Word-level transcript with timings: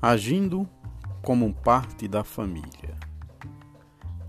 agindo 0.00 0.68
como 1.22 1.52
parte 1.52 2.08
da 2.08 2.24
família. 2.24 2.96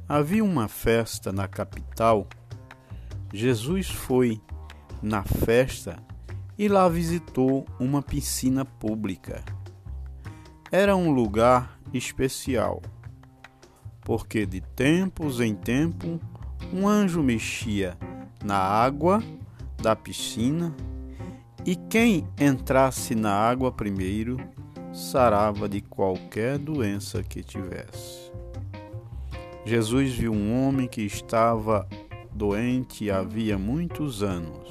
Havia 0.07 0.43
uma 0.43 0.67
festa 0.67 1.31
na 1.31 1.47
capital. 1.47 2.27
Jesus 3.33 3.89
foi 3.89 4.41
na 5.01 5.23
festa 5.23 5.97
e 6.57 6.67
lá 6.67 6.89
visitou 6.89 7.65
uma 7.79 8.01
piscina 8.01 8.65
pública. 8.65 9.43
Era 10.69 10.95
um 10.95 11.11
lugar 11.11 11.79
especial, 11.93 12.81
porque 14.01 14.45
de 14.45 14.59
tempos 14.59 15.39
em 15.39 15.55
tempo 15.55 16.19
um 16.73 16.87
anjo 16.87 17.23
mexia 17.23 17.97
na 18.43 18.57
água 18.57 19.23
da 19.81 19.95
piscina 19.95 20.75
e 21.65 21.75
quem 21.75 22.27
entrasse 22.39 23.15
na 23.15 23.33
água 23.33 23.71
primeiro 23.71 24.37
sarava 24.93 25.69
de 25.69 25.81
qualquer 25.81 26.57
doença 26.57 27.23
que 27.23 27.43
tivesse. 27.43 28.31
Jesus 29.65 30.13
viu 30.13 30.33
um 30.33 30.67
homem 30.67 30.87
que 30.87 31.01
estava 31.01 31.87
doente 32.31 33.09
havia 33.09 33.57
muitos 33.57 34.21
anos. 34.23 34.69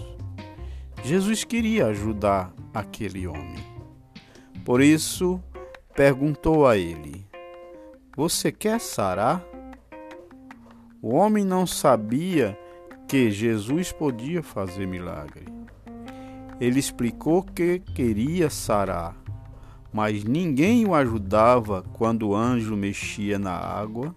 Jesus 1.02 1.44
queria 1.44 1.86
ajudar 1.86 2.52
aquele 2.74 3.26
homem. 3.26 3.64
Por 4.64 4.80
isso, 4.80 5.42
perguntou 5.94 6.66
a 6.66 6.76
ele: 6.76 7.26
Você 8.16 8.52
quer 8.52 8.80
sarar? 8.80 9.42
O 11.00 11.14
homem 11.14 11.44
não 11.44 11.66
sabia 11.66 12.58
que 13.08 13.30
Jesus 13.30 13.90
podia 13.90 14.42
fazer 14.42 14.86
milagre. 14.86 15.46
Ele 16.60 16.78
explicou 16.78 17.42
que 17.42 17.78
queria 17.78 18.50
sarar 18.50 19.16
mas 19.92 20.24
ninguém 20.24 20.86
o 20.86 20.94
ajudava 20.94 21.82
quando 21.92 22.28
o 22.28 22.36
anjo 22.36 22.76
mexia 22.76 23.38
na 23.38 23.52
água, 23.54 24.14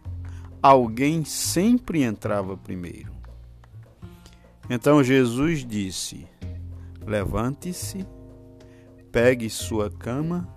alguém 0.62 1.26
sempre 1.26 2.04
entrava 2.04 2.56
primeiro. 2.56 3.12
Então 4.70 5.04
Jesus 5.04 5.66
disse: 5.66 6.28
Levante-se, 7.06 8.06
pegue 9.12 9.50
sua 9.50 9.90
cama 9.90 10.48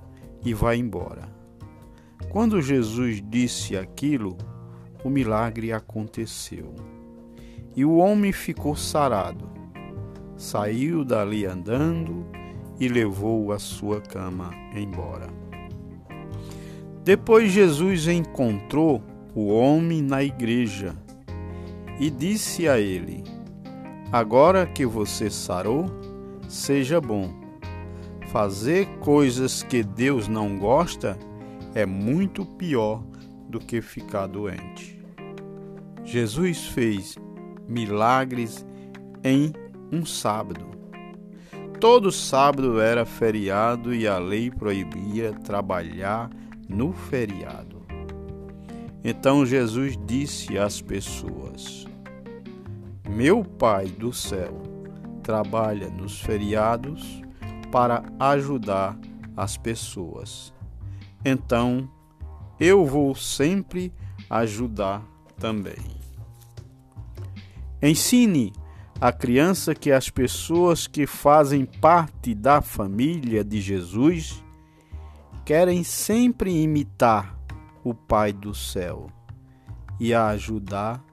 e 0.45 0.55
vá 0.55 0.77
embora. 0.77 1.29
Quando 2.29 2.63
Jesus 2.63 3.23
disse 3.27 3.77
aquilo, 3.77 4.37
o 5.03 5.11
milagre 5.11 5.73
aconteceu. 5.73 6.75
E 7.75 7.85
o 7.85 7.97
homem 7.97 8.33
ficou 8.33 8.77
sarado. 8.77 9.49
Saiu 10.37 11.05
dali 11.05 11.47
andando 11.47 12.27
e 12.79 12.89
levou 12.89 13.53
a 13.53 13.59
sua 13.59 14.01
cama 14.01 14.51
embora. 14.75 15.29
Depois 17.03 17.53
Jesus 17.53 18.09
encontrou 18.09 19.03
o 19.35 19.49
homem 19.49 20.03
na 20.03 20.23
igreja 20.23 20.95
e 22.01 22.11
disse 22.11 22.69
a 22.69 22.79
ele: 22.79 23.23
Agora 24.13 24.67
que 24.67 24.85
você 24.85 25.31
sarou, 25.31 25.87
seja 26.49 27.01
bom. 27.01 27.33
Fazer 28.29 28.87
coisas 28.99 29.63
que 29.63 29.83
Deus 29.83 30.29
não 30.29 30.59
gosta 30.59 31.17
é 31.75 31.87
muito 31.87 32.45
pior 32.45 33.03
do 33.49 33.61
que 33.61 33.81
ficar 33.81 34.27
doente. 34.27 35.01
Jesus 36.05 36.67
fez 36.67 37.17
milagres 37.69 38.67
em 39.23 39.53
um 39.93 40.05
sábado 40.05 40.76
Todo 41.81 42.11
sábado 42.11 42.81
era 42.81 43.05
feriado 43.05 43.95
e 43.95 44.09
a 44.09 44.19
lei 44.19 44.51
proibia 44.51 45.33
trabalhar 45.33 46.31
no 46.69 46.93
feriado. 46.93 47.85
Então 49.05 49.45
Jesus 49.45 49.97
disse 50.07 50.59
às 50.59 50.81
pessoas: 50.81 51.87
Meu 53.09 53.45
Pai 53.45 53.87
do 53.87 54.13
céu 54.13 54.63
trabalha 55.23 55.91
nos 55.91 56.21
feriados 56.21 57.23
para 57.71 58.03
ajudar 58.19 58.99
as 59.37 59.59
pessoas. 59.59 60.55
Então 61.23 61.89
eu 62.59 62.87
vou 62.87 63.15
sempre 63.15 63.93
ajudar 64.31 65.03
também. 65.39 65.97
Ensine 67.83 68.53
a 69.01 69.13
criança 69.13 69.75
que 69.75 69.93
as 69.93 70.09
pessoas 70.09 70.87
que 70.87 71.07
fazem 71.07 71.65
parte 71.65 72.35
da 72.35 72.63
família 72.63 73.45
de 73.45 73.61
Jesus 73.61 74.43
querem 75.45 75.85
sempre 75.85 76.63
imitar 76.63 77.39
o 77.85 77.95
Pai 77.95 78.33
do 78.33 78.55
céu 78.55 79.09
e 80.01 80.15
a 80.15 80.29
ajudar 80.29 81.05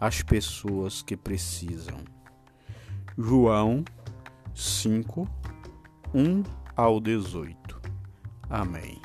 as 0.00 0.22
pessoas 0.22 1.00
que 1.00 1.16
precisam. 1.16 1.98
João 3.16 3.84
5, 4.54 5.28
1 6.14 6.42
ao 6.76 7.00
18. 7.00 7.80
Amém. 8.50 9.00